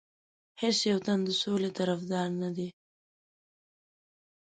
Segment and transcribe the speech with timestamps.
[0.61, 2.69] هیڅ یو تن د سولې طرفدار نه دی.